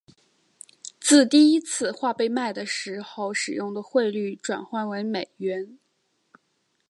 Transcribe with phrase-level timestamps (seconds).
[0.99, 5.77] 自第一次画被卖的时候使用的汇率转换成美元。